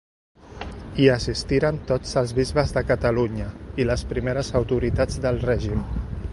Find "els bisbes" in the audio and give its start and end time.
2.23-2.73